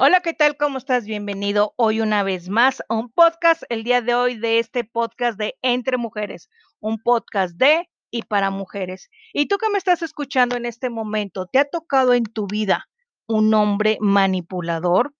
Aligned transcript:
Hola, 0.00 0.20
¿qué 0.20 0.32
tal? 0.32 0.56
¿Cómo 0.56 0.78
estás? 0.78 1.06
Bienvenido 1.06 1.74
hoy 1.74 2.00
una 2.00 2.22
vez 2.22 2.48
más 2.48 2.84
a 2.88 2.94
un 2.94 3.10
podcast, 3.10 3.64
el 3.68 3.82
día 3.82 4.00
de 4.00 4.14
hoy 4.14 4.36
de 4.36 4.60
este 4.60 4.84
podcast 4.84 5.36
de 5.36 5.56
Entre 5.60 5.96
Mujeres, 5.96 6.48
un 6.78 7.02
podcast 7.02 7.56
de 7.56 7.90
y 8.12 8.22
para 8.22 8.50
mujeres. 8.50 9.10
Y 9.32 9.48
tú 9.48 9.58
que 9.58 9.68
me 9.70 9.76
estás 9.76 10.02
escuchando 10.02 10.54
en 10.54 10.66
este 10.66 10.88
momento, 10.88 11.46
¿te 11.46 11.58
ha 11.58 11.64
tocado 11.64 12.14
en 12.14 12.22
tu 12.22 12.46
vida 12.46 12.88
un 13.26 13.52
hombre 13.54 13.98
manipulador? 14.00 15.16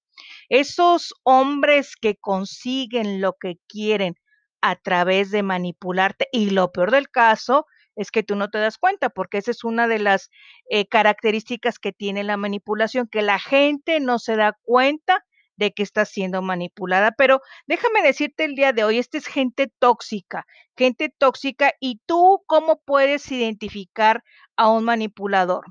Esos 0.48 1.12
hombres 1.24 1.96
que 1.96 2.14
consiguen 2.14 3.20
lo 3.20 3.32
que 3.32 3.58
quieren 3.66 4.14
a 4.60 4.76
través 4.76 5.32
de 5.32 5.42
manipularte 5.42 6.28
y 6.30 6.50
lo 6.50 6.70
peor 6.70 6.92
del 6.92 7.10
caso 7.10 7.66
es 7.98 8.12
que 8.12 8.22
tú 8.22 8.36
no 8.36 8.48
te 8.48 8.58
das 8.58 8.78
cuenta, 8.78 9.10
porque 9.10 9.38
esa 9.38 9.50
es 9.50 9.64
una 9.64 9.88
de 9.88 9.98
las 9.98 10.30
eh, 10.70 10.86
características 10.86 11.80
que 11.80 11.92
tiene 11.92 12.22
la 12.22 12.36
manipulación, 12.36 13.08
que 13.08 13.22
la 13.22 13.40
gente 13.40 13.98
no 13.98 14.20
se 14.20 14.36
da 14.36 14.56
cuenta 14.62 15.24
de 15.56 15.72
que 15.72 15.82
está 15.82 16.04
siendo 16.04 16.40
manipulada. 16.40 17.10
Pero 17.18 17.40
déjame 17.66 18.00
decirte 18.02 18.44
el 18.44 18.54
día 18.54 18.72
de 18.72 18.84
hoy, 18.84 18.98
esta 18.98 19.18
es 19.18 19.26
gente 19.26 19.72
tóxica, 19.80 20.46
gente 20.76 21.12
tóxica, 21.18 21.72
y 21.80 22.00
tú 22.06 22.44
cómo 22.46 22.80
puedes 22.84 23.30
identificar 23.32 24.22
a 24.56 24.70
un 24.70 24.84
manipulador. 24.84 25.64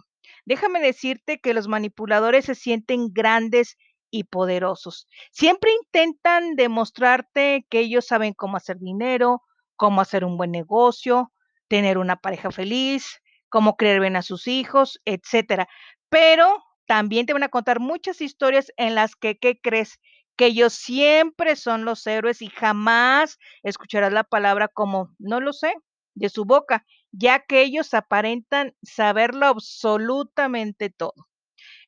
Déjame 0.44 0.82
decirte 0.82 1.40
que 1.40 1.54
los 1.54 1.70
manipuladores 1.70 2.44
se 2.44 2.56
sienten 2.56 3.14
grandes 3.14 3.78
y 4.12 4.26
poderosos. 4.26 5.08
Siempre 5.32 5.72
intentan 5.82 6.58
demostrarte 6.58 7.66
que 7.70 7.80
ellos 7.80 8.06
saben 8.06 8.34
cómo 8.34 8.58
hacer 8.58 8.80
dinero, 8.80 9.44
cómo 9.78 10.02
hacer 10.02 10.26
un 10.26 10.36
buen 10.36 10.52
negocio, 10.52 11.32
tener 11.68 11.98
una 11.98 12.18
pareja 12.18 12.52
feliz, 12.52 13.22
cómo 13.50 13.76
creer 13.78 14.00
bien 14.02 14.16
a 14.16 14.22
sus 14.22 14.48
hijos, 14.48 15.00
etcétera. 15.06 15.68
Pero 16.10 16.64
también 16.86 17.26
te 17.26 17.34
van 17.34 17.44
a 17.44 17.50
contar 17.50 17.80
muchas 17.80 18.22
historias 18.22 18.72
en 18.78 18.96
las 18.96 19.16
que, 19.16 19.38
¿qué 19.38 19.60
crees? 19.62 20.00
Que 20.38 20.48
ellos 20.48 20.74
siempre 20.74 21.56
son 21.56 21.86
los 21.86 22.06
héroes 22.08 22.42
y 22.42 22.48
jamás 22.50 23.38
escucharás 23.64 24.14
la 24.14 24.24
palabra 24.24 24.68
como, 24.68 25.10
no 25.20 25.40
lo 25.42 25.54
sé, 25.54 25.74
de 26.16 26.30
su 26.30 26.46
boca, 26.46 26.86
ya 27.12 27.40
que 27.40 27.62
ellos 27.62 27.94
aparentan 27.94 28.76
saberlo 28.84 29.46
absolutamente 29.48 30.90
todo. 30.90 31.28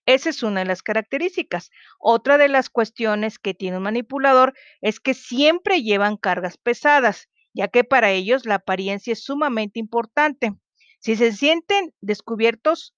Esa 0.06 0.30
es 0.32 0.44
una 0.44 0.62
de 0.62 0.66
las 0.66 0.84
características. 0.84 1.72
Otra 2.00 2.38
de 2.38 2.50
las 2.50 2.70
cuestiones 2.70 3.40
que 3.40 3.54
tiene 3.54 3.78
un 3.78 3.84
manipulador 3.84 4.54
es 4.82 5.00
que 5.00 5.14
siempre 5.14 5.84
llevan 5.84 6.18
cargas 6.18 6.58
pesadas 6.58 7.29
ya 7.54 7.68
que 7.68 7.84
para 7.84 8.12
ellos 8.12 8.46
la 8.46 8.56
apariencia 8.56 9.14
es 9.14 9.24
sumamente 9.24 9.80
importante. 9.80 10.54
Si 11.00 11.16
se 11.16 11.32
sienten 11.32 11.94
descubiertos, 12.02 12.96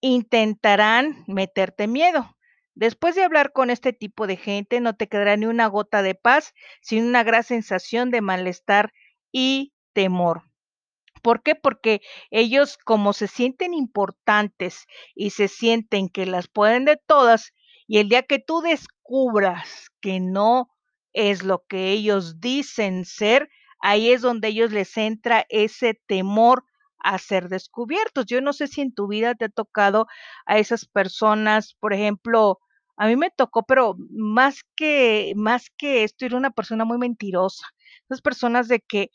intentarán 0.00 1.24
meterte 1.26 1.86
miedo. 1.86 2.36
Después 2.74 3.14
de 3.14 3.24
hablar 3.24 3.52
con 3.52 3.68
este 3.68 3.92
tipo 3.92 4.26
de 4.26 4.36
gente, 4.36 4.80
no 4.80 4.96
te 4.96 5.08
quedará 5.08 5.36
ni 5.36 5.46
una 5.46 5.66
gota 5.66 6.02
de 6.02 6.14
paz, 6.14 6.54
sino 6.80 7.06
una 7.06 7.24
gran 7.24 7.42
sensación 7.42 8.10
de 8.10 8.20
malestar 8.20 8.92
y 9.32 9.72
temor. 9.92 10.44
¿Por 11.22 11.42
qué? 11.42 11.54
Porque 11.54 12.00
ellos 12.30 12.78
como 12.78 13.12
se 13.12 13.26
sienten 13.26 13.74
importantes 13.74 14.86
y 15.14 15.30
se 15.30 15.48
sienten 15.48 16.08
que 16.08 16.24
las 16.24 16.48
pueden 16.48 16.84
de 16.84 16.96
todas, 16.96 17.52
y 17.86 17.98
el 17.98 18.08
día 18.08 18.22
que 18.22 18.38
tú 18.38 18.62
descubras 18.62 19.90
que 20.00 20.20
no 20.20 20.70
es 21.12 21.42
lo 21.42 21.64
que 21.66 21.90
ellos 21.90 22.40
dicen 22.40 23.04
ser, 23.04 23.50
ahí 23.80 24.10
es 24.12 24.22
donde 24.22 24.48
ellos 24.48 24.72
les 24.72 24.96
entra 24.96 25.46
ese 25.48 26.00
temor 26.06 26.64
a 26.98 27.18
ser 27.18 27.48
descubiertos. 27.48 28.26
Yo 28.26 28.40
no 28.40 28.52
sé 28.52 28.66
si 28.68 28.80
en 28.82 28.92
tu 28.94 29.08
vida 29.08 29.34
te 29.34 29.46
ha 29.46 29.48
tocado 29.48 30.06
a 30.46 30.58
esas 30.58 30.86
personas, 30.86 31.74
por 31.80 31.92
ejemplo, 31.94 32.58
a 32.96 33.06
mí 33.06 33.16
me 33.16 33.30
tocó, 33.30 33.62
pero 33.64 33.96
más 34.10 34.60
que 34.76 35.32
más 35.36 35.70
que 35.78 36.04
esto, 36.04 36.26
era 36.26 36.36
una 36.36 36.50
persona 36.50 36.84
muy 36.84 36.98
mentirosa. 36.98 37.66
Esas 38.08 38.20
personas 38.20 38.68
de 38.68 38.80
que 38.80 39.10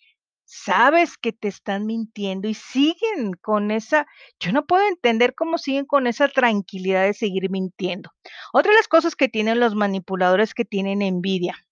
sabes 0.46 1.18
que 1.18 1.34
te 1.34 1.48
están 1.48 1.86
mintiendo 1.86 2.48
y 2.48 2.54
siguen 2.54 3.34
con 3.42 3.72
esa, 3.72 4.08
yo 4.40 4.52
no 4.52 4.66
puedo 4.66 4.88
entender 4.88 5.36
cómo 5.36 5.58
siguen 5.58 5.86
con 5.86 6.08
esa 6.08 6.28
tranquilidad 6.30 7.04
de 7.04 7.14
seguir 7.14 7.50
mintiendo. 7.50 8.12
Otra 8.54 8.72
de 8.72 8.78
las 8.78 8.88
cosas 8.88 9.16
que 9.16 9.28
tienen 9.30 9.60
los 9.60 9.76
manipuladores 9.76 10.54
que 10.54 10.66
tienen 10.66 11.02
envidia. 11.02 11.65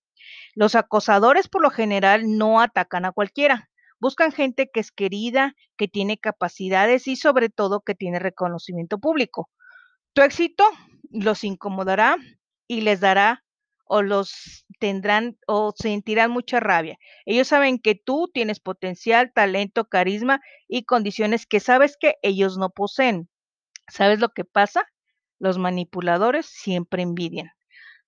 Los 0.56 0.76
acosadores 0.76 1.48
por 1.48 1.62
lo 1.62 1.70
general 1.70 2.38
no 2.38 2.62
atacan 2.62 3.06
a 3.06 3.12
cualquiera. 3.12 3.70
Buscan 4.00 4.32
gente 4.32 4.70
que 4.72 4.80
es 4.80 4.92
querida, 4.92 5.56
que 5.78 5.88
tiene 5.88 6.18
capacidades 6.18 7.08
y 7.08 7.16
sobre 7.16 7.50
todo 7.50 7.82
que 7.82 7.96
tiene 7.96 8.20
reconocimiento 8.20 9.00
público. 9.00 9.50
Tu 10.14 10.22
éxito 10.22 10.66
los 11.10 11.44
incomodará 11.44 12.18
y 12.68 12.82
les 12.82 13.00
dará 13.00 13.44
o 13.86 14.02
los 14.02 14.66
tendrán 14.80 15.38
o 15.48 15.74
sentirán 15.76 16.32
mucha 16.32 16.60
rabia. 16.60 16.98
Ellos 17.26 17.48
saben 17.48 17.80
que 17.80 17.96
tú 17.96 18.30
tienes 18.34 18.60
potencial, 18.60 19.32
talento, 19.34 19.86
carisma 19.86 20.42
y 20.68 20.84
condiciones 20.84 21.46
que 21.46 21.60
sabes 21.60 21.98
que 21.98 22.16
ellos 22.22 22.58
no 22.58 22.70
poseen. 22.70 23.30
¿Sabes 23.88 24.20
lo 24.20 24.30
que 24.30 24.46
pasa? 24.46 24.86
Los 25.40 25.58
manipuladores 25.58 26.46
siempre 26.46 27.04
envidian. 27.04 27.52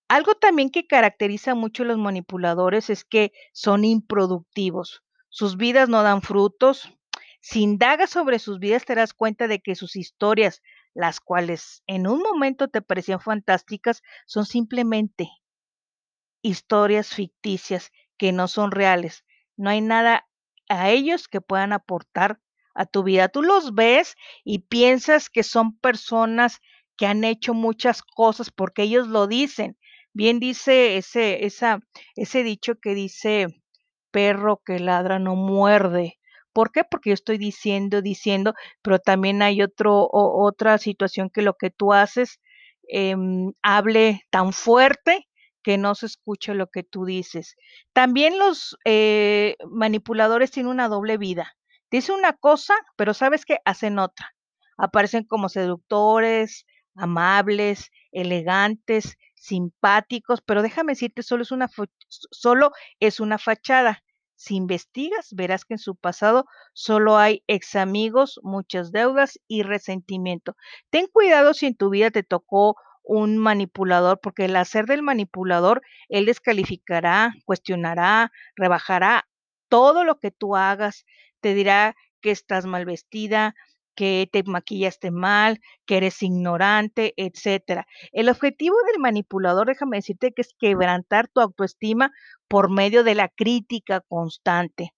Algo 0.08 0.36
también 0.36 0.70
que 0.70 0.86
caracteriza 0.86 1.56
mucho 1.56 1.84
a 1.84 1.88
los 1.88 1.98
manipuladores 1.98 2.90
es 2.90 3.04
que 3.04 3.34
son 3.54 3.84
improductivos. 3.84 5.04
Sus 5.30 5.58
vidas 5.58 5.90
no 5.90 6.04
dan 6.04 6.22
frutos. 6.22 6.94
Si 7.42 7.62
indagas 7.62 8.12
sobre 8.12 8.40
sus 8.40 8.60
vidas 8.60 8.86
te 8.86 8.96
das 8.96 9.14
cuenta 9.14 9.48
de 9.48 9.60
que 9.60 9.76
sus 9.76 9.96
historias, 9.96 10.62
las 10.94 11.20
cuales 11.20 11.84
en 11.88 12.08
un 12.08 12.20
momento 12.22 12.68
te 12.68 12.82
parecían 12.82 13.20
fantásticas, 13.20 14.04
son 14.26 14.46
simplemente 14.46 15.30
historias 16.44 17.10
ficticias 17.10 17.92
que 18.18 18.32
no 18.32 18.48
son 18.48 18.72
reales. 18.72 19.26
No 19.58 19.70
hay 19.72 19.82
nada 19.82 20.28
a 20.70 20.90
ellos 20.92 21.28
que 21.28 21.42
puedan 21.42 21.74
aportar 21.74 22.40
a 22.76 22.86
tu 22.86 23.04
vida. 23.04 23.30
Tú 23.30 23.42
los 23.42 23.74
ves 23.74 24.16
y 24.44 24.60
piensas 24.60 25.30
que 25.30 25.44
son 25.44 25.78
personas 25.80 26.62
que 26.98 27.08
han 27.08 27.24
hecho 27.24 27.54
muchas 27.54 28.04
cosas 28.04 28.52
porque 28.52 28.84
ellos 28.84 29.08
lo 29.08 29.28
dicen, 29.28 29.78
Bien 30.16 30.40
dice 30.40 30.96
ese, 30.96 31.46
esa, 31.46 31.82
ese 32.16 32.44
dicho 32.44 32.76
que 32.80 32.94
dice, 32.96 33.48
perro 34.12 34.62
que 34.66 34.80
ladra 34.80 35.20
no 35.20 35.36
muerde. 35.36 36.20
¿Por 36.54 36.72
qué? 36.72 36.86
Porque 36.90 37.10
yo 37.10 37.14
estoy 37.16 37.38
diciendo, 37.38 38.02
diciendo, 38.02 38.54
pero 38.82 39.00
también 39.00 39.42
hay 39.42 39.62
otro, 39.62 40.08
otra 40.12 40.78
situación 40.78 41.30
que 41.30 41.42
lo 41.42 41.56
que 41.56 41.70
tú 41.70 41.92
haces 41.92 42.40
em, 42.88 43.52
hable 43.62 44.22
tan 44.30 44.54
fuerte 44.54 45.28
que 45.62 45.78
no 45.78 45.96
se 45.96 46.06
escuche 46.06 46.54
lo 46.56 46.68
que 46.68 46.84
tú 46.84 47.04
dices. 47.04 47.58
También 47.92 48.40
los 48.40 48.78
eh, 48.86 49.58
manipuladores 49.70 50.50
tienen 50.52 50.72
una 50.72 50.88
doble 50.88 51.18
vida. 51.18 51.58
Dicen 51.92 52.16
una 52.16 52.32
cosa, 52.32 52.74
pero 52.96 53.14
sabes 53.14 53.44
que 53.46 53.58
hacen 53.66 54.00
otra. 54.00 54.34
Aparecen 54.78 55.26
como 55.26 55.50
seductores, 55.50 56.66
amables, 56.96 57.92
elegantes, 58.14 59.18
simpáticos, 59.46 60.42
pero 60.42 60.62
déjame 60.62 60.94
decirte, 60.94 61.24
solo 61.24 61.44
es 61.44 61.52
una, 61.52 61.70
solo 62.10 62.72
es 63.00 63.20
una 63.20 63.38
fachada. 63.38 64.04
Si 64.36 64.56
investigas, 64.56 65.30
verás 65.32 65.64
que 65.66 65.76
en 65.76 65.80
su 65.80 65.96
pasado 65.96 66.46
solo 66.74 67.18
hay 67.18 67.44
ex 67.48 67.76
amigos, 67.76 68.40
muchas 68.44 68.92
deudas 68.92 69.40
y 69.48 69.64
resentimiento. 69.64 70.56
Ten 70.90 71.08
cuidado 71.08 71.54
si 71.54 71.68
en 71.68 71.76
tu 71.76 71.90
vida 71.90 72.12
te 72.12 72.24
tocó 72.24 72.76
un 73.04 73.38
manipulador, 73.38 74.20
porque 74.20 74.46
el 74.46 74.56
hacer 74.56 74.88
del 74.88 75.04
manipulador, 75.04 75.82
él 76.10 76.26
descalificará, 76.26 77.36
cuestionará, 77.46 78.32
rebajará 78.56 79.28
todo 79.70 80.04
lo 80.04 80.20
que 80.20 80.32
tú 80.32 80.56
hagas, 80.56 81.06
te 81.40 81.54
dirá 81.54 81.96
que 82.22 82.32
estás 82.32 82.66
mal 82.66 82.86
vestida, 82.86 83.56
que 83.96 84.30
te 84.32 84.44
maquillaste 84.44 85.12
mal, 85.12 85.60
que 85.86 85.98
eres 85.98 86.22
ignorante, 86.24 87.14
etcétera. 87.18 87.88
El 88.12 88.30
objetivo 88.30 88.76
del 88.92 89.02
manipulador, 89.02 89.68
déjame 89.68 89.98
decirte 89.98 90.32
que 90.34 90.42
es 90.42 90.54
quebrantar 90.60 91.28
tu 91.28 91.42
autoestima 91.42 92.12
por 92.48 92.70
medio 92.72 93.04
de 93.04 93.16
la 93.16 93.30
crítica 93.30 94.02
constante. 94.02 94.94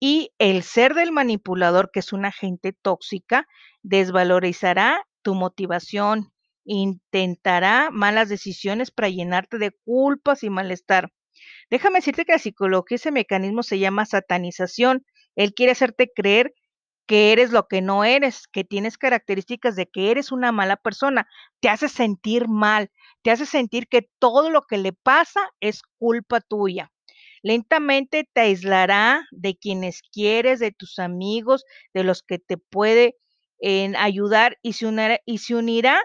Y 0.00 0.32
el 0.38 0.62
ser 0.62 0.94
del 0.94 1.12
manipulador, 1.12 1.90
que 1.92 2.00
es 2.00 2.12
una 2.12 2.32
gente 2.32 2.72
tóxica, 2.72 3.46
desvalorizará 3.82 5.06
tu 5.22 5.34
motivación, 5.34 6.32
intentará 6.64 7.90
malas 7.90 8.28
decisiones 8.28 8.90
para 8.90 9.08
llenarte 9.08 9.58
de 9.58 9.72
culpas 9.84 10.42
y 10.42 10.50
malestar. 10.50 11.10
Déjame 11.70 11.98
decirte 11.98 12.24
que 12.24 12.32
la 12.32 12.38
psicología, 12.38 12.96
ese 12.96 13.12
mecanismo 13.12 13.62
se 13.62 13.78
llama 13.78 14.06
satanización. 14.06 15.04
Él 15.36 15.54
quiere 15.54 15.72
hacerte 15.72 16.10
creer 16.14 16.52
que 17.06 17.32
eres 17.32 17.50
lo 17.50 17.68
que 17.68 17.82
no 17.82 18.04
eres, 18.04 18.46
que 18.48 18.64
tienes 18.64 18.98
características 18.98 19.76
de 19.76 19.86
que 19.86 20.10
eres 20.10 20.32
una 20.32 20.52
mala 20.52 20.76
persona, 20.76 21.28
te 21.60 21.68
hace 21.68 21.88
sentir 21.88 22.48
mal, 22.48 22.90
te 23.22 23.30
hace 23.30 23.46
sentir 23.46 23.88
que 23.88 24.08
todo 24.18 24.50
lo 24.50 24.62
que 24.62 24.78
le 24.78 24.92
pasa 24.92 25.40
es 25.60 25.82
culpa 25.98 26.40
tuya. 26.40 26.90
Lentamente 27.42 28.28
te 28.32 28.40
aislará 28.40 29.26
de 29.30 29.56
quienes 29.56 30.00
quieres, 30.02 30.60
de 30.60 30.72
tus 30.72 30.98
amigos, 30.98 31.64
de 31.92 32.04
los 32.04 32.22
que 32.22 32.38
te 32.38 32.56
puede 32.56 33.16
ayudar 33.98 34.58
y 34.62 34.74
se, 34.74 34.86
unirá, 34.86 35.20
y 35.26 35.38
se 35.38 35.54
unirá 35.54 36.00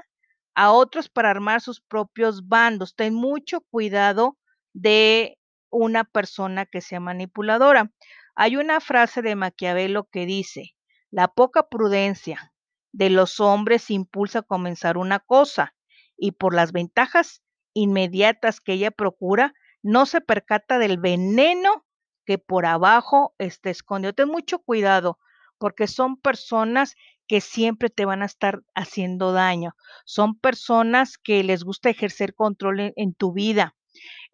a 0.53 0.71
otros 0.71 1.09
para 1.09 1.29
armar 1.29 1.61
sus 1.61 1.79
propios 1.81 2.47
bandos. 2.47 2.95
Ten 2.95 3.13
mucho 3.13 3.61
cuidado 3.69 4.37
de 4.73 5.37
una 5.69 6.03
persona 6.03 6.65
que 6.65 6.81
sea 6.81 6.99
manipuladora. 6.99 7.91
Hay 8.35 8.57
una 8.57 8.79
frase 8.81 9.21
de 9.21 9.35
Maquiavelo 9.35 10.05
que 10.11 10.25
dice, 10.25 10.73
la 11.11 11.27
poca 11.27 11.69
prudencia 11.69 12.53
de 12.91 13.09
los 13.09 13.39
hombres 13.39 13.89
impulsa 13.91 14.39
a 14.39 14.43
comenzar 14.43 14.97
una 14.97 15.19
cosa 15.19 15.75
y 16.17 16.31
por 16.31 16.53
las 16.53 16.71
ventajas 16.71 17.41
inmediatas 17.73 18.59
que 18.61 18.73
ella 18.73 18.91
procura, 18.91 19.53
no 19.81 20.05
se 20.05 20.21
percata 20.21 20.79
del 20.79 20.97
veneno 20.97 21.85
que 22.25 22.37
por 22.37 22.65
abajo 22.65 23.33
está 23.37 23.69
escondido. 23.69 24.13
Ten 24.13 24.27
mucho 24.27 24.59
cuidado 24.59 25.17
porque 25.57 25.87
son 25.87 26.17
personas 26.17 26.95
que 27.27 27.41
siempre 27.41 27.89
te 27.89 28.05
van 28.05 28.23
a 28.23 28.25
estar 28.25 28.63
haciendo 28.75 29.31
daño. 29.31 29.75
Son 30.05 30.37
personas 30.37 31.17
que 31.17 31.43
les 31.43 31.63
gusta 31.63 31.89
ejercer 31.89 32.33
control 32.33 32.93
en, 32.95 33.13
tu 33.13 33.33
vida. 33.33 33.75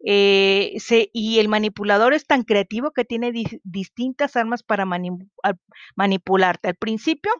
Eh, 0.04 0.76
y 1.12 1.38
el 1.38 1.48
manipulador 1.48 2.14
es 2.14 2.26
tan 2.26 2.42
creativo 2.42 2.92
que 2.92 3.04
tiene 3.04 3.32
distintas 3.64 4.36
armas 4.36 4.62
para 4.62 4.86
manipularte. 5.96 6.68
Al 6.68 6.76
principio, 6.76 7.32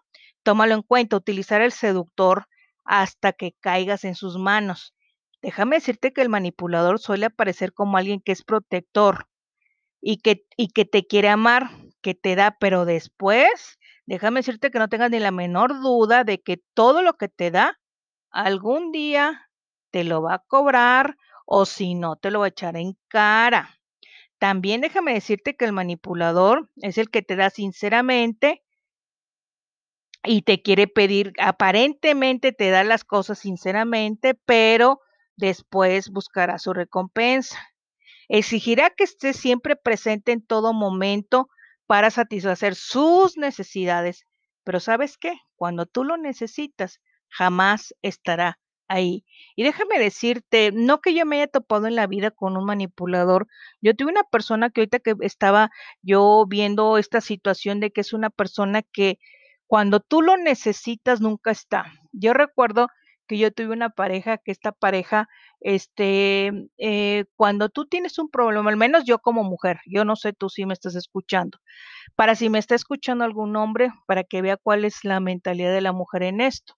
tómalo 0.42 0.74
en 0.74 0.82
cuenta, 0.82 1.16
utilizar 1.16 1.62
el 1.62 1.72
seductor 1.72 2.46
hasta 2.84 3.32
que 3.32 3.52
caigas 3.60 4.04
en 4.04 4.14
sus 4.14 4.38
manos. 4.38 4.94
Déjame 5.42 5.76
decirte 5.76 6.12
que 6.12 6.22
el 6.22 6.28
manipulador 6.28 6.98
suele 6.98 7.26
aparecer 7.26 7.72
como 7.72 7.98
alguien 7.98 8.20
que 8.20 8.32
es 8.32 8.42
protector 8.42 9.28
y 10.00 10.18
que, 10.18 10.46
y 10.56 10.68
que 10.68 10.84
te 10.84 11.06
quiere 11.06 11.28
amar, 11.28 11.70
que 12.02 12.14
te 12.14 12.36
da, 12.36 12.56
pero 12.58 12.84
después, 12.84 13.78
déjame 14.06 14.40
decirte 14.40 14.70
que 14.70 14.78
no 14.78 14.88
tengas 14.88 15.10
ni 15.10 15.18
la 15.18 15.30
menor 15.30 15.80
duda 15.80 16.24
de 16.24 16.40
que 16.40 16.62
todo 16.74 17.02
lo 17.02 17.14
que 17.14 17.28
te 17.28 17.50
da, 17.50 17.78
algún 18.30 18.92
día 18.92 19.50
te 19.90 20.04
lo 20.04 20.22
va 20.22 20.34
a 20.34 20.44
cobrar 20.46 21.16
o 21.46 21.64
si 21.64 21.94
no, 21.94 22.16
te 22.16 22.30
lo 22.30 22.40
va 22.40 22.46
a 22.46 22.48
echar 22.48 22.76
en 22.76 22.98
cara. 23.08 23.78
También 24.38 24.82
déjame 24.82 25.14
decirte 25.14 25.56
que 25.56 25.64
el 25.64 25.72
manipulador 25.72 26.68
es 26.76 26.98
el 26.98 27.08
que 27.08 27.22
te 27.22 27.36
da 27.36 27.48
sinceramente 27.48 28.62
y 30.22 30.42
te 30.42 30.60
quiere 30.60 30.88
pedir, 30.88 31.32
aparentemente 31.38 32.52
te 32.52 32.70
da 32.70 32.84
las 32.84 33.04
cosas 33.04 33.38
sinceramente, 33.38 34.34
pero 34.34 35.00
después 35.36 36.10
buscará 36.10 36.58
su 36.58 36.72
recompensa. 36.72 37.58
Exigirá 38.28 38.90
que 38.90 39.04
esté 39.04 39.32
siempre 39.32 39.76
presente 39.76 40.32
en 40.32 40.44
todo 40.44 40.72
momento 40.72 41.48
para 41.86 42.10
satisfacer 42.10 42.74
sus 42.74 43.36
necesidades. 43.36 44.24
Pero 44.64 44.80
¿sabes 44.80 45.16
qué? 45.16 45.34
Cuando 45.54 45.86
tú 45.86 46.02
lo 46.02 46.16
necesitas, 46.16 47.00
jamás 47.28 47.94
estará 48.02 48.58
ahí. 48.88 49.24
Y 49.56 49.64
déjame 49.64 49.98
decirte, 49.98 50.70
no 50.72 51.00
que 51.00 51.14
yo 51.14 51.26
me 51.26 51.36
haya 51.36 51.48
topado 51.48 51.86
en 51.86 51.96
la 51.96 52.06
vida 52.06 52.30
con 52.30 52.56
un 52.56 52.64
manipulador. 52.66 53.46
Yo 53.80 53.94
tuve 53.94 54.10
una 54.12 54.24
persona 54.24 54.70
que 54.70 54.82
ahorita 54.82 55.00
que 55.00 55.14
estaba 55.20 55.70
yo 56.02 56.44
viendo 56.48 56.98
esta 56.98 57.20
situación 57.20 57.80
de 57.80 57.90
que 57.90 58.00
es 58.02 58.12
una 58.12 58.30
persona 58.30 58.82
que 58.82 59.18
cuando 59.66 60.00
tú 60.00 60.22
lo 60.22 60.36
necesitas 60.36 61.20
nunca 61.20 61.50
está. 61.50 61.92
Yo 62.12 62.32
recuerdo 62.32 62.88
que 63.26 63.38
yo 63.38 63.52
tuve 63.52 63.72
una 63.72 63.90
pareja, 63.90 64.38
que 64.38 64.52
esta 64.52 64.72
pareja, 64.72 65.28
este, 65.60 66.52
eh, 66.78 67.24
cuando 67.36 67.68
tú 67.68 67.86
tienes 67.86 68.18
un 68.18 68.30
problema, 68.30 68.70
al 68.70 68.76
menos 68.76 69.04
yo 69.04 69.18
como 69.18 69.42
mujer, 69.42 69.80
yo 69.86 70.04
no 70.04 70.16
sé 70.16 70.32
tú 70.32 70.48
si 70.48 70.64
me 70.66 70.74
estás 70.74 70.94
escuchando, 70.94 71.58
para 72.14 72.34
si 72.36 72.48
me 72.50 72.58
está 72.58 72.74
escuchando 72.74 73.24
algún 73.24 73.56
hombre, 73.56 73.90
para 74.06 74.24
que 74.24 74.42
vea 74.42 74.56
cuál 74.56 74.84
es 74.84 75.04
la 75.04 75.20
mentalidad 75.20 75.72
de 75.72 75.80
la 75.80 75.92
mujer 75.92 76.22
en 76.22 76.40
esto. 76.40 76.74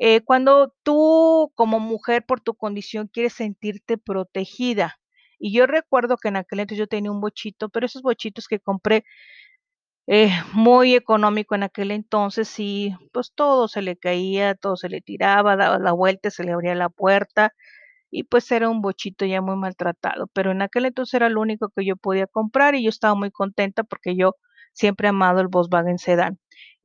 Eh, 0.00 0.20
cuando 0.22 0.74
tú 0.82 1.52
como 1.54 1.80
mujer 1.80 2.24
por 2.26 2.40
tu 2.40 2.54
condición 2.54 3.08
quieres 3.12 3.34
sentirte 3.34 3.98
protegida, 3.98 4.98
y 5.38 5.52
yo 5.52 5.66
recuerdo 5.66 6.16
que 6.16 6.28
en 6.28 6.36
aquel 6.36 6.60
entonces 6.60 6.78
yo 6.78 6.86
tenía 6.86 7.10
un 7.10 7.20
bochito, 7.20 7.68
pero 7.68 7.86
esos 7.86 8.02
bochitos 8.02 8.48
que 8.48 8.60
compré 8.60 9.04
eh, 10.08 10.30
muy 10.52 10.94
económico 10.94 11.54
en 11.54 11.64
aquel 11.64 11.90
entonces 11.90 12.54
y 12.58 12.94
pues 13.12 13.32
todo 13.34 13.66
se 13.68 13.82
le 13.82 13.96
caía, 13.96 14.54
todo 14.54 14.76
se 14.76 14.88
le 14.88 15.00
tiraba, 15.00 15.56
daba 15.56 15.78
la 15.78 15.92
vuelta, 15.92 16.30
se 16.30 16.44
le 16.44 16.52
abría 16.52 16.74
la 16.76 16.88
puerta 16.90 17.52
y 18.10 18.24
pues 18.24 18.50
era 18.52 18.68
un 18.70 18.82
bochito 18.82 19.26
ya 19.26 19.42
muy 19.42 19.56
maltratado, 19.56 20.28
pero 20.34 20.52
en 20.52 20.62
aquel 20.62 20.86
entonces 20.86 21.14
era 21.14 21.28
lo 21.30 21.40
único 21.42 21.70
que 21.70 21.84
yo 21.86 21.96
podía 21.96 22.26
comprar 22.26 22.74
y 22.76 22.84
yo 22.84 22.90
estaba 22.90 23.14
muy 23.16 23.30
contenta 23.32 23.84
porque 23.84 24.16
yo 24.16 24.36
siempre 24.74 25.08
he 25.08 25.10
amado 25.10 25.40
el 25.40 25.48
Volkswagen 25.48 25.98
Sedan 25.98 26.38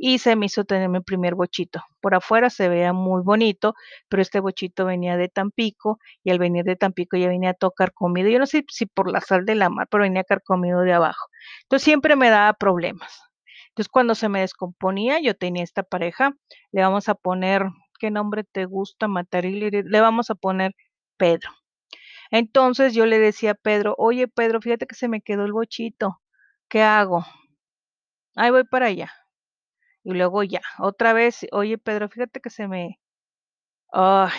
y 0.03 0.17
se 0.17 0.35
me 0.35 0.47
hizo 0.47 0.65
tener 0.65 0.89
mi 0.89 0.99
primer 1.01 1.35
bochito. 1.35 1.83
Por 2.01 2.15
afuera 2.15 2.49
se 2.49 2.67
veía 2.67 2.91
muy 2.91 3.21
bonito, 3.21 3.75
pero 4.09 4.23
este 4.23 4.39
bochito 4.39 4.83
venía 4.83 5.15
de 5.15 5.29
Tampico 5.29 5.99
y 6.23 6.31
al 6.31 6.39
venir 6.39 6.65
de 6.65 6.75
Tampico 6.75 7.17
ya 7.17 7.27
venía 7.27 7.51
a 7.51 7.53
tocar 7.53 7.93
comido. 7.93 8.27
Yo 8.27 8.39
no 8.39 8.47
sé 8.47 8.65
si 8.69 8.87
por 8.87 9.11
la 9.11 9.21
sal 9.21 9.45
de 9.45 9.53
la 9.53 9.69
mar, 9.69 9.87
pero 9.91 10.01
venía 10.01 10.23
a 10.27 10.39
comido 10.39 10.81
de 10.81 10.93
abajo. 10.93 11.27
Entonces 11.63 11.85
siempre 11.85 12.15
me 12.15 12.31
daba 12.31 12.53
problemas. 12.53 13.21
Entonces 13.69 13.89
cuando 13.89 14.15
se 14.15 14.27
me 14.27 14.39
descomponía, 14.41 15.19
yo 15.21 15.35
tenía 15.35 15.63
esta 15.63 15.83
pareja, 15.83 16.35
le 16.71 16.81
vamos 16.81 17.07
a 17.07 17.13
poner, 17.13 17.67
¿qué 17.99 18.09
nombre 18.09 18.43
te 18.43 18.65
gusta, 18.65 19.07
Mataril? 19.07 19.69
Le 19.69 20.01
vamos 20.01 20.31
a 20.31 20.35
poner 20.35 20.73
Pedro. 21.17 21.51
Entonces 22.31 22.95
yo 22.95 23.05
le 23.05 23.19
decía 23.19 23.51
a 23.51 23.55
Pedro, 23.55 23.93
oye 23.99 24.27
Pedro, 24.27 24.61
fíjate 24.61 24.87
que 24.87 24.95
se 24.95 25.07
me 25.07 25.21
quedó 25.21 25.45
el 25.45 25.53
bochito, 25.53 26.21
¿qué 26.69 26.81
hago? 26.81 27.23
Ahí 28.35 28.49
voy 28.51 28.63
para 28.63 28.87
allá. 28.87 29.11
Y 30.03 30.13
luego 30.13 30.43
ya, 30.43 30.61
otra 30.79 31.13
vez, 31.13 31.45
oye 31.51 31.77
Pedro, 31.77 32.09
fíjate 32.09 32.41
que 32.41 32.49
se 32.49 32.67
me... 32.67 32.99
Ay, 33.93 34.31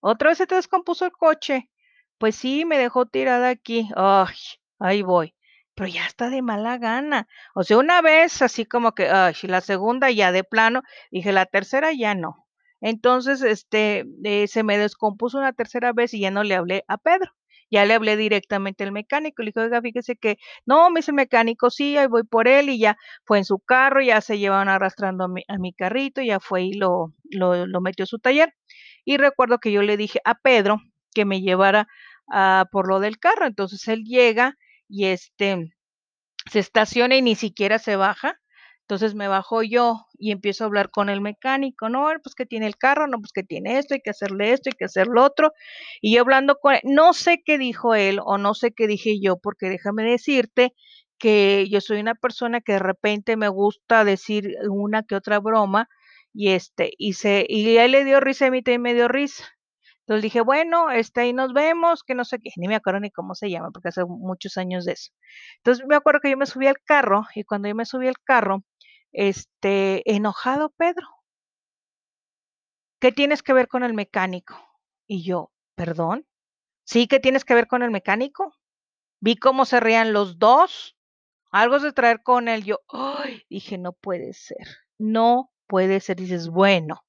otra 0.00 0.30
vez 0.30 0.38
se 0.38 0.46
te 0.46 0.54
descompuso 0.56 1.04
el 1.04 1.12
coche. 1.12 1.70
Pues 2.18 2.36
sí, 2.36 2.64
me 2.64 2.78
dejó 2.78 3.06
tirada 3.06 3.48
aquí. 3.50 3.88
Ay, 3.96 4.34
ahí 4.78 5.02
voy. 5.02 5.34
Pero 5.74 5.88
ya 5.88 6.06
está 6.06 6.30
de 6.30 6.42
mala 6.42 6.78
gana. 6.78 7.28
O 7.54 7.62
sea, 7.64 7.78
una 7.78 8.02
vez 8.02 8.42
así 8.42 8.66
como 8.66 8.92
que, 8.92 9.08
ay, 9.08 9.34
la 9.42 9.60
segunda 9.60 10.10
ya 10.10 10.32
de 10.32 10.44
plano, 10.44 10.82
dije, 11.10 11.32
la 11.32 11.46
tercera 11.46 11.92
ya 11.92 12.14
no. 12.14 12.46
Entonces, 12.80 13.42
este, 13.42 14.04
eh, 14.24 14.48
se 14.48 14.62
me 14.64 14.78
descompuso 14.78 15.38
una 15.38 15.52
tercera 15.52 15.92
vez 15.92 16.14
y 16.14 16.20
ya 16.20 16.30
no 16.30 16.42
le 16.44 16.54
hablé 16.56 16.84
a 16.88 16.98
Pedro. 16.98 17.32
Ya 17.70 17.84
le 17.84 17.94
hablé 17.94 18.16
directamente 18.16 18.84
al 18.84 18.92
mecánico. 18.92 19.42
Le 19.42 19.48
dije, 19.50 19.60
oiga, 19.60 19.82
fíjese 19.82 20.16
que 20.16 20.36
no, 20.66 20.90
me 20.90 21.00
dice 21.00 21.10
el 21.10 21.16
mecánico, 21.16 21.70
sí, 21.70 21.96
ahí 21.96 22.06
voy 22.06 22.24
por 22.24 22.48
él 22.48 22.68
y 22.70 22.78
ya 22.78 22.96
fue 23.24 23.38
en 23.38 23.44
su 23.44 23.58
carro, 23.58 24.00
ya 24.00 24.20
se 24.20 24.38
llevaban 24.38 24.68
arrastrando 24.68 25.24
a 25.24 25.28
mi, 25.28 25.42
a 25.48 25.58
mi 25.58 25.72
carrito, 25.72 26.22
ya 26.22 26.40
fue 26.40 26.62
y 26.64 26.72
lo, 26.74 27.14
lo, 27.30 27.66
lo, 27.66 27.80
metió 27.80 28.04
a 28.04 28.06
su 28.06 28.18
taller. 28.18 28.54
Y 29.04 29.16
recuerdo 29.16 29.58
que 29.58 29.72
yo 29.72 29.82
le 29.82 29.96
dije 29.96 30.20
a 30.24 30.34
Pedro 30.34 30.78
que 31.14 31.24
me 31.24 31.40
llevara 31.40 31.88
a, 32.30 32.66
por 32.72 32.88
lo 32.88 33.00
del 33.00 33.18
carro. 33.18 33.46
Entonces 33.46 33.86
él 33.88 34.04
llega 34.04 34.54
y 34.88 35.06
este 35.06 35.74
se 36.50 36.60
estaciona 36.60 37.16
y 37.16 37.22
ni 37.22 37.34
siquiera 37.34 37.78
se 37.78 37.96
baja 37.96 38.38
entonces 38.88 39.14
me 39.14 39.28
bajo 39.28 39.62
yo 39.62 40.06
y 40.18 40.32
empiezo 40.32 40.64
a 40.64 40.66
hablar 40.66 40.88
con 40.88 41.10
el 41.10 41.20
mecánico, 41.20 41.90
no, 41.90 42.08
pues 42.22 42.34
que 42.34 42.46
tiene 42.46 42.66
el 42.66 42.78
carro, 42.78 43.06
no, 43.06 43.18
pues 43.20 43.32
que 43.32 43.42
tiene 43.42 43.78
esto, 43.78 43.92
hay 43.92 44.00
que 44.00 44.08
hacerle 44.08 44.52
esto, 44.54 44.70
hay 44.70 44.78
que 44.78 44.86
hacer 44.86 45.08
lo 45.08 45.22
otro. 45.22 45.52
Y 46.00 46.14
yo 46.14 46.22
hablando 46.22 46.56
con 46.58 46.72
él, 46.72 46.80
no 46.84 47.12
sé 47.12 47.42
qué 47.44 47.58
dijo 47.58 47.94
él 47.94 48.18
o 48.24 48.38
no 48.38 48.54
sé 48.54 48.72
qué 48.72 48.86
dije 48.86 49.20
yo, 49.20 49.36
porque 49.36 49.68
déjame 49.68 50.04
decirte 50.04 50.72
que 51.18 51.66
yo 51.70 51.82
soy 51.82 52.00
una 52.00 52.14
persona 52.14 52.62
que 52.62 52.72
de 52.72 52.78
repente 52.78 53.36
me 53.36 53.48
gusta 53.48 54.04
decir 54.04 54.54
una 54.70 55.02
que 55.02 55.16
otra 55.16 55.38
broma 55.38 55.90
y 56.32 56.52
este, 56.52 56.90
y 56.96 57.12
se, 57.12 57.44
y 57.46 57.76
él 57.76 57.92
le 57.92 58.04
dio 58.04 58.20
risa 58.20 58.46
a 58.46 58.50
mí 58.50 58.62
también 58.62 58.80
me 58.82 58.94
dio 58.94 59.08
risa. 59.08 59.44
Entonces 60.06 60.22
dije, 60.22 60.40
bueno, 60.40 60.90
este, 60.90 61.20
ahí 61.20 61.34
nos 61.34 61.52
vemos, 61.52 62.02
que 62.02 62.14
no 62.14 62.24
sé 62.24 62.38
qué, 62.42 62.50
ni 62.56 62.68
me 62.68 62.76
acuerdo 62.76 63.00
ni 63.00 63.10
cómo 63.10 63.34
se 63.34 63.50
llama, 63.50 63.70
porque 63.70 63.88
hace 63.88 64.02
muchos 64.06 64.56
años 64.56 64.86
de 64.86 64.92
eso. 64.92 65.10
Entonces 65.58 65.84
me 65.86 65.96
acuerdo 65.96 66.20
que 66.22 66.30
yo 66.30 66.38
me 66.38 66.46
subí 66.46 66.66
al 66.66 66.78
carro 66.82 67.26
y 67.34 67.44
cuando 67.44 67.68
yo 67.68 67.74
me 67.74 67.84
subí 67.84 68.08
al 68.08 68.18
carro, 68.24 68.64
este, 69.12 70.02
enojado 70.10 70.70
Pedro. 70.70 71.06
¿Qué 73.00 73.12
tienes 73.12 73.42
que 73.42 73.52
ver 73.52 73.68
con 73.68 73.84
el 73.84 73.94
mecánico? 73.94 74.56
Y 75.06 75.22
yo, 75.22 75.52
perdón. 75.74 76.26
¿Sí 76.84 77.06
que 77.06 77.20
tienes 77.20 77.44
que 77.44 77.54
ver 77.54 77.66
con 77.66 77.82
el 77.82 77.90
mecánico? 77.90 78.56
Vi 79.20 79.36
cómo 79.36 79.64
se 79.64 79.80
rían 79.80 80.12
los 80.12 80.38
dos. 80.38 80.96
Algo 81.50 81.78
de 81.78 81.92
traer 81.92 82.22
con 82.22 82.48
él. 82.48 82.64
Yo, 82.64 82.80
ay, 82.88 83.44
dije, 83.48 83.78
no 83.78 83.92
puede 83.92 84.32
ser. 84.32 84.66
No 84.98 85.52
puede 85.66 86.00
ser. 86.00 86.16
Dices, 86.16 86.48
bueno. 86.48 87.04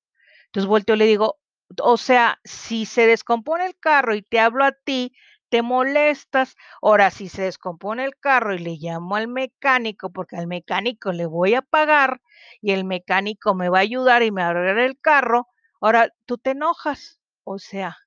Entonces 0.46 0.68
vuelto 0.68 0.94
y 0.94 0.98
le 0.98 1.06
digo, 1.06 1.40
o 1.82 1.98
sea, 1.98 2.40
si 2.44 2.86
se 2.86 3.08
descompone 3.08 3.66
el 3.66 3.78
carro 3.78 4.16
y 4.16 4.22
te 4.22 4.40
hablo 4.40 4.64
a 4.64 4.72
ti, 4.72 5.14
te 5.50 5.62
molestas. 5.62 6.56
Ahora, 6.82 7.12
si 7.12 7.30
se 7.30 7.44
descompone 7.44 8.06
el 8.06 8.16
carro 8.18 8.56
y 8.56 8.60
le 8.60 8.78
llamo 8.78 9.16
al 9.16 9.28
mecánico, 9.28 10.12
porque 10.12 10.38
al 10.38 10.48
mecánico 10.48 11.12
le 11.12 11.26
voy 11.26 11.56
a 11.56 11.62
pagar 11.62 12.22
y 12.62 12.72
el 12.72 12.86
mecánico 12.86 13.56
me 13.56 13.70
va 13.70 13.80
a 13.80 13.82
ayudar 13.82 14.24
y 14.24 14.32
me 14.32 14.42
va 14.42 14.48
a 14.48 14.52
arreglar 14.52 14.80
el 14.80 15.00
carro, 15.00 15.48
ahora 15.82 16.10
tú 16.26 16.38
te 16.38 16.52
enojas. 16.52 17.20
O 17.44 17.60
sea, 17.60 17.98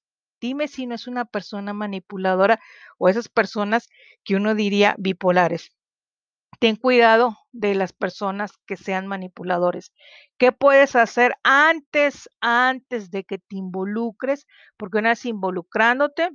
dime 0.41 0.69
si 0.69 0.87
no 0.87 0.95
es 0.95 1.07
una 1.07 1.25
persona 1.25 1.73
manipuladora 1.73 2.61
o 2.99 3.09
esas 3.09 3.29
personas 3.29 3.89
que 4.25 4.37
uno 4.37 4.55
diría 4.55 4.95
bipolares. 4.99 5.73
Ten 6.61 6.77
cuidado 6.77 7.37
de 7.51 7.75
las 7.75 7.93
personas 7.93 8.53
que 8.67 8.77
sean 8.77 9.07
manipuladores. 9.09 9.93
¿Qué 10.39 10.53
puedes 10.53 10.95
hacer 10.97 11.35
antes, 11.43 12.29
antes 12.41 13.11
de 13.11 13.25
que 13.25 13.39
te 13.39 13.57
involucres? 13.57 14.47
Porque 14.77 14.99
una 14.99 15.11
vez 15.11 15.25
involucrándote, 15.27 16.31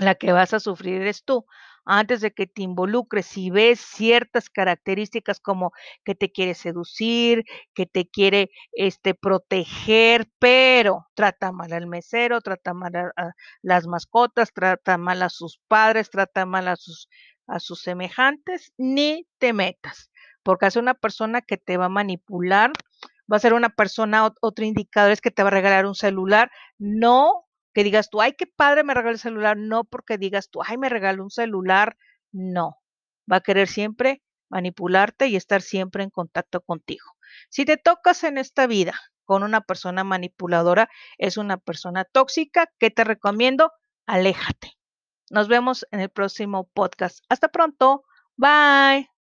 la 0.00 0.14
que 0.14 0.32
vas 0.32 0.54
a 0.54 0.60
sufrir 0.60 1.00
eres 1.02 1.24
tú. 1.24 1.46
Antes 1.84 2.20
de 2.20 2.32
que 2.32 2.46
te 2.46 2.62
involucres, 2.62 3.26
si 3.26 3.50
ves 3.50 3.80
ciertas 3.80 4.50
características 4.50 5.40
como 5.40 5.72
que 6.04 6.14
te 6.14 6.30
quiere 6.30 6.54
seducir, 6.54 7.44
que 7.74 7.86
te 7.86 8.08
quiere 8.08 8.50
este, 8.72 9.14
proteger, 9.14 10.28
pero 10.38 11.08
trata 11.14 11.52
mal 11.52 11.72
al 11.72 11.86
mesero, 11.86 12.40
trata 12.42 12.74
mal 12.74 12.94
a, 12.96 13.32
las 13.62 13.86
mascotas, 13.86 14.52
trata 14.52 14.98
mal 14.98 15.22
a 15.22 15.30
sus 15.30 15.60
padres, 15.68 16.10
trata 16.10 16.44
mal 16.46 16.68
a 16.68 16.76
sus, 16.76 17.08
a 17.46 17.60
sus 17.60 17.80
semejantes, 17.82 18.72
ni 18.76 19.26
te 19.38 19.52
metas, 19.52 20.10
porque 20.42 20.66
es 20.66 20.76
una 20.76 20.94
persona 20.94 21.40
que 21.40 21.56
te 21.56 21.76
va 21.76 21.86
a 21.86 21.88
manipular, 21.88 22.72
va 23.32 23.36
a 23.36 23.40
ser 23.40 23.54
una 23.54 23.70
persona, 23.70 24.30
otro 24.40 24.64
indicador 24.64 25.12
es 25.12 25.20
que 25.20 25.30
te 25.30 25.42
va 25.42 25.48
a 25.48 25.52
regalar 25.52 25.86
un 25.86 25.94
celular, 25.94 26.50
no 26.78 27.46
que 27.72 27.84
digas 27.84 28.10
tú, 28.10 28.20
ay, 28.20 28.34
qué 28.36 28.46
padre 28.46 28.84
me 28.84 28.94
regaló 28.94 29.12
el 29.12 29.18
celular, 29.18 29.56
no 29.56 29.84
porque 29.84 30.18
digas 30.18 30.50
tú, 30.50 30.60
ay, 30.64 30.78
me 30.78 30.88
regaló 30.88 31.24
un 31.24 31.30
celular, 31.30 31.96
no. 32.32 32.76
Va 33.30 33.36
a 33.36 33.40
querer 33.40 33.68
siempre 33.68 34.22
manipularte 34.48 35.28
y 35.28 35.36
estar 35.36 35.62
siempre 35.62 36.02
en 36.02 36.10
contacto 36.10 36.60
contigo. 36.60 37.06
Si 37.48 37.64
te 37.64 37.76
tocas 37.76 38.24
en 38.24 38.38
esta 38.38 38.66
vida 38.66 38.94
con 39.24 39.42
una 39.44 39.60
persona 39.60 40.02
manipuladora, 40.02 40.88
es 41.18 41.36
una 41.36 41.56
persona 41.56 42.04
tóxica, 42.04 42.68
¿qué 42.78 42.90
te 42.90 43.04
recomiendo? 43.04 43.72
Aléjate. 44.06 44.72
Nos 45.30 45.46
vemos 45.46 45.86
en 45.92 46.00
el 46.00 46.10
próximo 46.10 46.68
podcast. 46.74 47.24
Hasta 47.28 47.48
pronto. 47.48 48.04
Bye. 48.36 49.19